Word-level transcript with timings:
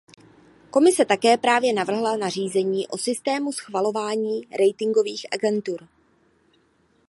Komise 0.71 1.05
také 1.05 1.37
právě 1.37 1.73
navrhla 1.73 2.17
nařízení 2.17 2.87
o 2.87 2.97
systému 2.97 3.51
schvalování 3.53 4.41
ratingových 4.59 5.25
agentur. 5.33 5.87